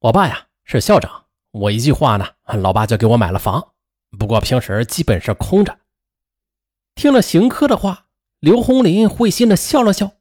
[0.00, 2.28] 我爸呀是校长，我一句话呢，
[2.62, 3.72] 老爸就给我买了房。
[4.16, 5.80] 不过平时基本是空着。
[6.94, 8.06] 听了邢科的话，
[8.38, 10.12] 刘红林会心的笑了笑。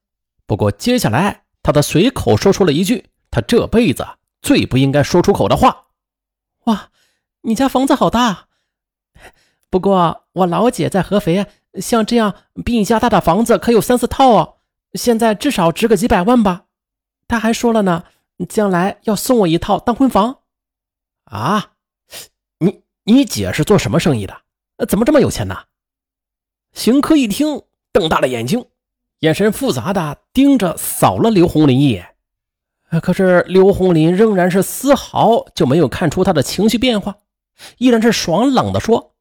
[0.48, 4.08] 不过接下来，他的随口说出了一句他这辈子
[4.42, 5.90] 最不应该说出口的话
[6.66, 6.90] ：“哇，
[7.42, 8.48] 你家房子好大。
[9.70, 11.46] 不过我老姐在合肥，
[11.80, 12.34] 像这样
[12.66, 14.58] 比你家大的房子可有三四套哦，
[14.94, 16.64] 现在至少值个几百万吧。
[17.28, 18.06] 他还说了呢，
[18.46, 20.40] 将来要送我一套当婚房。
[21.26, 21.72] 啊，
[22.60, 24.42] 你你姐是做什么生意的？
[24.88, 25.64] 怎么这么有钱呢？”
[26.74, 28.66] 邢科一听，瞪大了眼睛，
[29.20, 32.16] 眼神复杂的盯着扫了刘红林一眼。
[33.02, 37.18] 可是刘红林仍然是丝毫就没有看出他的情绪变化，
[37.80, 39.16] 依然是爽朗的说：“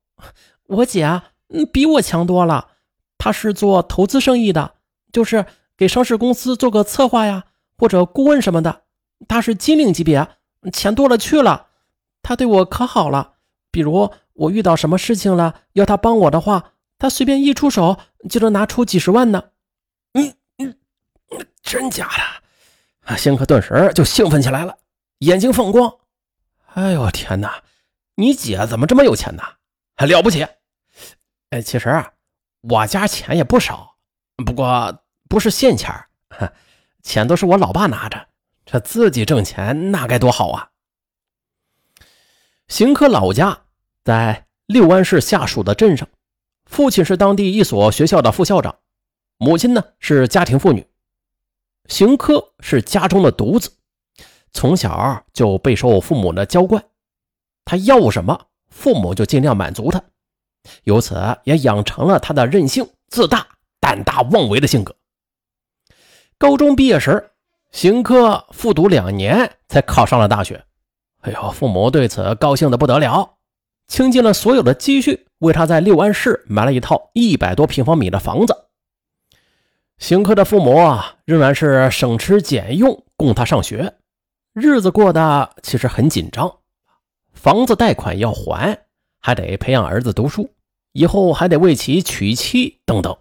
[0.69, 1.31] 我姐啊，
[1.73, 2.73] 比我强多了。
[3.19, 4.75] 她是做投资生意的，
[5.11, 5.47] 就是
[5.77, 7.47] 给上市公司做个策划呀，
[7.77, 8.83] 或者顾问什么的。
[9.29, 10.29] 他是金领级别，
[10.73, 11.69] 钱多了去了。
[12.23, 13.35] 他对我可好了，
[13.71, 19.51] 比如我遇到什么事情了，要他帮我的话。”他随便一出手就能拿出几十万呢，
[20.15, 20.75] 你你
[21.61, 23.13] 真假的？
[23.13, 24.79] 啊，辛克顿时就兴奋起来了，
[25.19, 25.95] 眼睛放光。
[26.73, 27.63] 哎呦天哪，
[28.15, 29.43] 你姐怎么这么有钱呢？
[29.95, 30.47] 还了不起？
[31.51, 32.13] 哎，其实啊，
[32.63, 33.97] 我家钱也不少，
[34.47, 35.95] 不过不是现钱
[37.05, 38.27] 钱都是我老爸拿着，
[38.67, 40.71] 这自己挣钱那该多好啊！
[42.69, 43.63] 邢科老家
[44.05, 46.07] 在六安市下属的镇上。
[46.67, 48.77] 父亲是当地一所学校的副校长，
[49.39, 50.85] 母亲呢是家庭妇女。
[51.89, 53.71] 邢科是家中的独子，
[54.53, 56.85] 从小就备受父母的娇惯，
[57.65, 60.03] 他要什么，父母就尽量满足他，
[60.83, 63.47] 由此也养成了他的任性、自大、
[63.79, 64.93] 胆大妄为的性格。
[66.37, 67.31] 高中毕业时，
[67.77, 70.65] 邢科复读两年才考上了大学。
[71.21, 73.35] 哎呦，父母对此高兴的不得了，
[73.87, 75.27] 倾尽了所有的积蓄。
[75.41, 78.69] 为他在六安市买了一套一百多平方米的房子。
[79.99, 83.93] 邢科的父母啊，仍然是省吃俭用供他上学，
[84.55, 86.51] 日子过得其实很紧张。
[87.35, 88.87] 房子贷款要还，
[89.21, 90.51] 还得培养儿子读书，
[90.93, 93.15] 以后还得为其娶妻等等。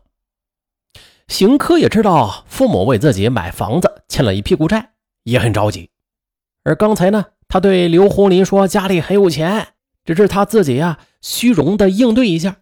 [1.27, 4.93] 邢科也知道父母为自己买房子欠了一屁股债，
[5.23, 5.89] 也很着急。
[6.63, 9.69] 而刚才呢，他对刘红林说家里很有钱。
[10.05, 12.57] 只是他自己呀，虚荣的应对一下。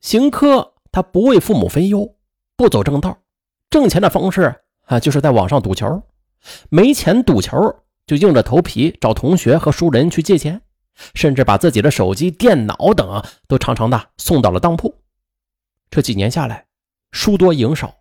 [0.00, 2.16] 邢科他不为父母分忧，
[2.56, 3.18] 不走正道，
[3.70, 6.02] 挣钱的方式啊，就是在网上赌球，
[6.70, 7.56] 没钱赌球
[8.04, 10.60] 就硬着头皮找同学和熟人去借钱，
[11.14, 14.92] 甚至把自己的手机、电脑等都常常的送到了当铺。
[15.88, 16.66] 这几年下来，
[17.12, 17.98] 输多赢少，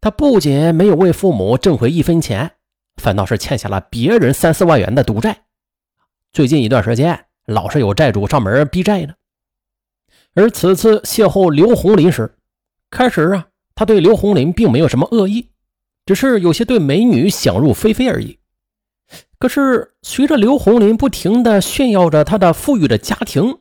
[0.00, 2.52] 他不仅没有为父母挣回一分钱，
[2.96, 5.44] 反倒是欠下了别人三四万元的赌债。
[6.32, 9.14] 最近一段时间，老是有债主上门逼债呢。
[10.34, 12.34] 而此次邂逅刘红林时，
[12.90, 15.50] 开始啊，他对刘红林并没有什么恶意，
[16.06, 18.38] 只是有些对美女想入非非而已。
[19.38, 23.58] 可是随着刘红林不停的炫耀着他的富裕的家庭，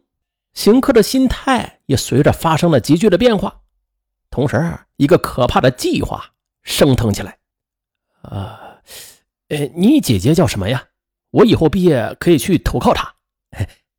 [0.53, 3.62] 邢克的心态也随着发生了急剧的变化。
[4.33, 6.33] 同时，一个可怕的计划
[6.63, 7.37] 升腾起来。
[8.23, 8.81] 啊，
[9.49, 10.87] 呃，你姐姐叫什么呀？
[11.29, 13.15] 我以后毕业可以去投靠她。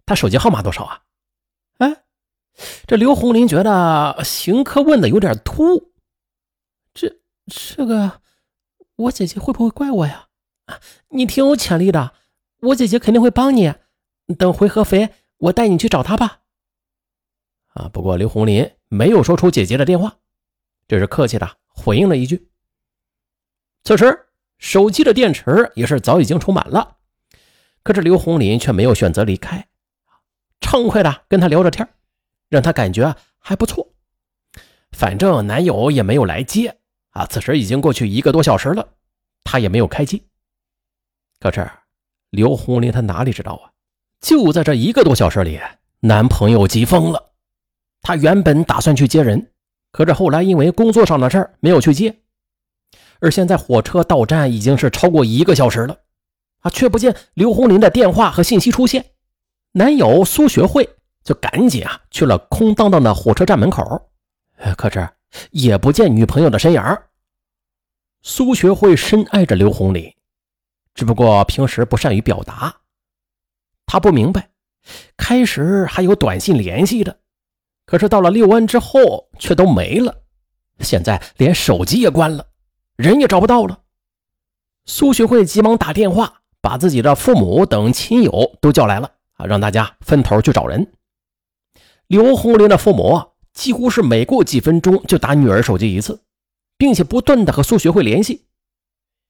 [0.05, 1.03] 她手机号码多少啊？
[1.79, 2.05] 哎，
[2.85, 5.93] 这刘红林觉得邢科问的有点突，
[6.93, 8.21] 这这个
[8.97, 10.31] 我姐姐会不会怪我呀？
[11.11, 12.13] 你挺有潜力的，
[12.61, 13.73] 我姐姐肯定会帮你。
[14.37, 16.41] 等回合肥，我带你去找她吧。
[17.75, 20.17] 啊，不过刘红林没有说出姐姐的电话，
[20.87, 22.49] 这是客气的回应了一句。
[23.85, 24.27] 此时
[24.59, 26.97] 手机的电池也是早已经充满了。
[27.83, 29.69] 可是刘红林却没有选择离开，
[30.61, 31.87] 畅快的跟他聊着天，
[32.49, 33.93] 让他感觉还不错。
[34.93, 36.79] 反正男友也没有来接
[37.11, 38.95] 啊，此时已经过去一个多小时了，
[39.43, 40.27] 他也没有开机。
[41.41, 41.71] 可是
[42.31, 43.73] 刘红林他哪里知道啊？
[44.21, 45.61] 就在这一个多小时里，
[46.01, 47.35] 男朋友急疯了。
[48.01, 49.53] 他原本打算去接人，
[49.95, 52.19] 可是后来因为工作上的事儿没有去接。
[53.21, 55.97] 而现在火车到站已经是超过一个小时了。
[56.63, 59.13] 啊，却不见刘红林的电话和信息出现，
[59.71, 60.89] 男友苏学会
[61.23, 64.11] 就赶紧啊去了空荡荡的火车站门口，
[64.77, 65.09] 可是
[65.53, 66.83] 也不见女朋友的身影。
[68.23, 70.13] 苏学会深爱着刘红林，
[70.93, 72.75] 只不过平时不善于表达。
[73.87, 74.49] 他不明白，
[75.17, 77.19] 开始还有短信联系的，
[77.85, 80.23] 可是到了六安之后却都没了，
[80.81, 82.47] 现在连手机也关了，
[82.97, 83.81] 人也找不到了。
[84.87, 86.41] 苏学会急忙打电话。
[86.65, 90.91] 把自己的父母等亲友都叫来了啊，让大家分头去找人。
[92.07, 93.23] 刘红林的父母
[93.53, 96.23] 几乎是每过几分钟就打女儿手机一次，
[96.79, 98.47] 并且不断的和苏学会联系。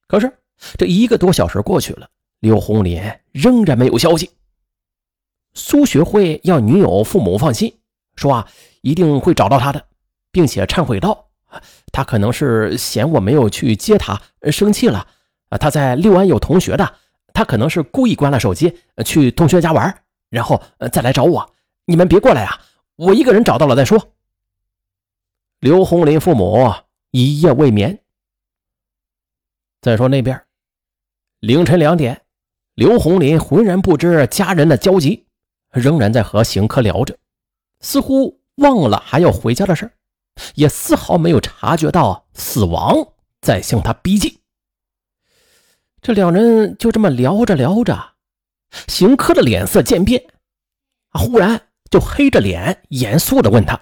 [0.07, 0.31] 可是
[0.77, 2.07] 这一个多小时过去了，
[2.39, 3.03] 刘红林
[3.33, 4.31] 仍然没有消息。
[5.53, 7.77] 苏学会要女友父母放心，
[8.15, 8.47] 说啊
[8.81, 9.85] 一定会找到他的，
[10.31, 11.29] 并且忏悔道
[11.91, 14.21] ：“他可能是嫌我没有去接他，
[14.51, 15.07] 生气了。
[15.49, 16.95] 啊，他在六安有同学的，
[17.33, 21.53] 他可能是故意关了手机，去同学家玩，然后再来找我。
[21.85, 22.59] 你们别过来啊，
[22.95, 24.11] 我一个人找到了再说。”
[25.59, 26.73] 刘红林父母
[27.11, 27.99] 一夜未眠。
[29.81, 30.41] 再说那边，
[31.39, 32.21] 凌晨两点，
[32.73, 35.25] 刘红林浑然不知家人的焦急。
[35.71, 37.17] 仍然在和邢科聊着，
[37.85, 39.91] 似乎忘了还要回家的事
[40.55, 44.39] 也丝毫没有察觉到死亡在向他逼近。
[46.01, 48.15] 这两人就这么聊着聊着，
[48.87, 50.25] 邢科的脸色渐变，
[51.11, 53.79] 忽然就黑着脸严肃地问他：“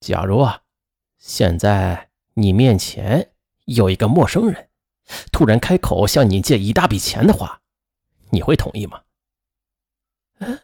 [0.00, 0.62] 假如啊，
[1.18, 3.32] 现在你面前
[3.66, 4.70] 有一个陌生人，
[5.30, 7.60] 突然开口向你借一大笔钱的话，
[8.30, 9.02] 你会同意吗？”
[10.40, 10.58] 嗯，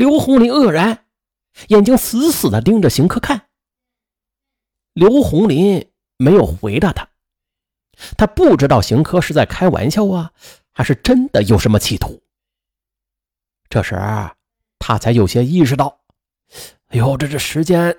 [0.00, 1.04] 刘红林愕然，
[1.68, 3.50] 眼睛死死的盯着邢科看。
[4.94, 7.06] 刘红林没有回答他，
[8.16, 10.32] 他不知道邢科是在开玩笑啊，
[10.72, 12.22] 还是真的有什么企图。
[13.68, 13.94] 这时
[14.78, 16.00] 他才有些意识到，
[16.86, 17.94] 哎呦，这这时间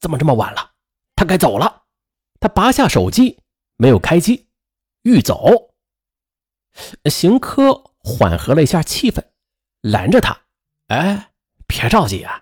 [0.00, 0.70] 怎么这么晚了？
[1.14, 1.82] 他该走了。
[2.40, 3.38] 他拔下手机，
[3.76, 4.48] 没有开机，
[5.02, 5.74] 欲走。
[7.10, 9.22] 邢科缓和了一下气氛。
[9.82, 10.40] 拦着他，
[10.86, 11.31] 哎，
[11.72, 12.38] 别着急啊，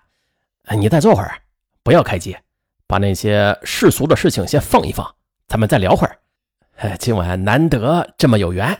[0.75, 1.41] 你再坐会儿，
[1.83, 2.37] 不要开机，
[2.85, 5.15] 把那些世俗的事情先放一放，
[5.47, 6.19] 咱们再聊会儿。
[6.75, 8.77] 哎，今晚难得这么有缘。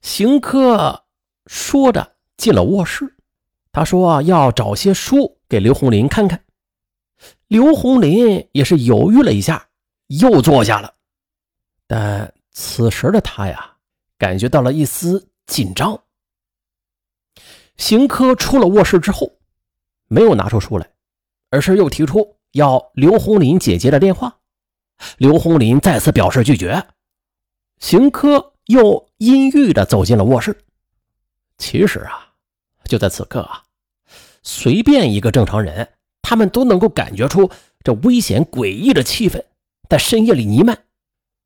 [0.00, 1.04] 邢科
[1.46, 3.14] 说着进了卧室，
[3.70, 6.42] 他说要找些书给刘红林看看。
[7.48, 9.68] 刘红林也是犹豫了一下，
[10.06, 10.94] 又坐下了。
[11.86, 13.76] 但此时的他呀，
[14.16, 16.00] 感觉到了一丝紧张。
[17.76, 19.32] 邢科出了卧室之后，
[20.08, 20.88] 没有拿出书来，
[21.50, 24.38] 而是又提出要刘红林姐姐的电话。
[25.18, 26.86] 刘红林再次表示拒绝。
[27.80, 30.56] 邢科又阴郁地走进了卧室。
[31.58, 32.32] 其实啊，
[32.84, 33.64] 就在此刻啊，
[34.42, 35.88] 随便一个正常人，
[36.22, 37.50] 他们都能够感觉出
[37.82, 39.44] 这危险诡异的气氛
[39.88, 40.78] 在深夜里弥漫。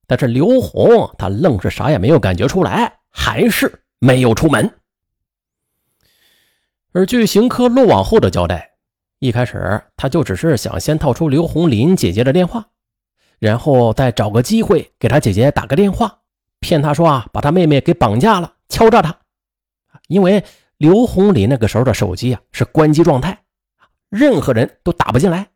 [0.06, 4.77] 但是刘红他愣是啥也没有感觉出来，还是没有出门。
[6.98, 8.72] 而据邢科落网后的交代，
[9.20, 12.70] 一开始他就只是想先套出刘红林姐姐的电话，
[13.38, 16.18] 然后再找个机会给他姐姐打个电话，
[16.58, 19.16] 骗他说啊把他妹妹给绑架了，敲诈他。
[20.08, 20.42] 因为
[20.76, 23.44] 刘红林那个时候的手机啊是关机状态，
[24.08, 25.46] 任何人都打不进来。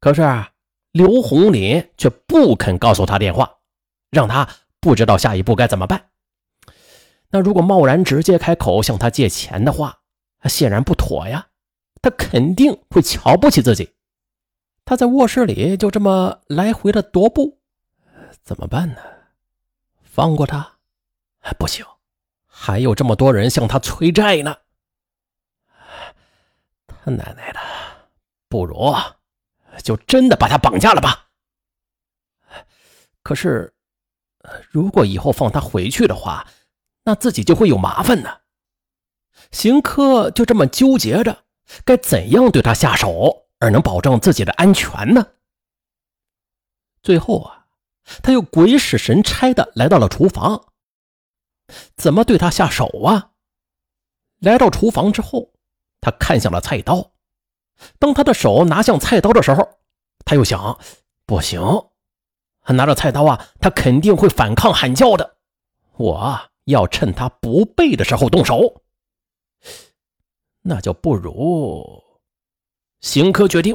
[0.00, 0.22] 可是
[0.92, 3.56] 刘红林却不肯告诉他电话，
[4.10, 4.48] 让他
[4.80, 6.06] 不知道下一步该怎么办。
[7.28, 9.97] 那如果贸然直接开口向他借钱的话，
[10.46, 11.48] 显然不妥呀，
[12.02, 13.94] 他肯定会瞧不起自己。
[14.84, 17.58] 他在卧室里就这么来回的踱步，
[18.42, 19.00] 怎么办呢？
[20.02, 20.78] 放过他？
[21.58, 21.84] 不行，
[22.46, 24.56] 还有这么多人向他催债呢。
[26.86, 27.60] 他奶奶的，
[28.48, 28.94] 不如
[29.82, 31.28] 就真的把他绑架了吧。
[33.22, 33.74] 可是，
[34.70, 36.46] 如果以后放他回去的话，
[37.04, 38.40] 那自己就会有麻烦呢。
[39.50, 41.44] 邢科就这么纠结着，
[41.84, 45.26] 该怎样对他下手，而能保证自己的安全呢？
[47.02, 47.66] 最后啊，
[48.22, 50.66] 他又鬼使神差的来到了厨房。
[51.96, 53.30] 怎么对他下手啊？
[54.40, 55.52] 来到厨房之后，
[56.00, 57.12] 他看向了菜刀。
[57.98, 59.78] 当他的手拿向菜刀的时候，
[60.24, 60.78] 他又想：
[61.26, 61.60] 不行，
[62.66, 65.36] 拿着菜刀啊，他肯定会反抗喊叫的。
[65.96, 68.82] 我要趁他不备的时候动手。
[70.68, 72.04] 那就不如，
[73.00, 73.74] 邢科决定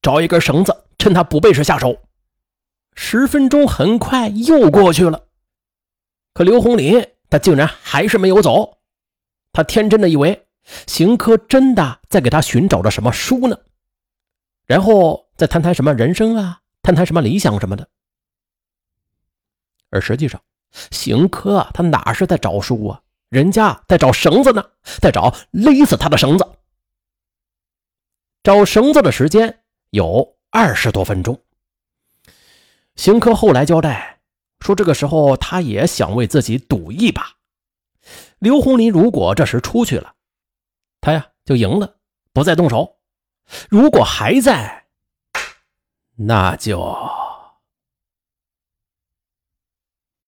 [0.00, 1.98] 找一根绳子，趁他不备时下手。
[2.94, 5.26] 十分钟很快又过去了，
[6.32, 8.78] 可刘红林他竟然还是没有走。
[9.52, 10.46] 他天真的以为
[10.86, 13.58] 邢科真的在给他寻找着什么书呢，
[14.64, 17.88] 然后再谈谈什么人生啊，谈谈什么理想什么的。
[19.90, 20.40] 而实际上，
[20.92, 23.02] 邢科他哪是在找书啊？
[23.32, 24.62] 人家在找绳子呢，
[25.00, 26.46] 在找勒死他的绳子。
[28.42, 31.40] 找绳子的时间有二十多分钟。
[32.94, 34.20] 邢科后来交代
[34.60, 37.26] 说这个时候他也想为自己赌一把。
[38.38, 40.12] 刘红林如果这时出去了，
[41.00, 41.96] 他呀就赢了，
[42.34, 42.98] 不再动手；
[43.70, 44.84] 如果还在，
[46.16, 47.21] 那就。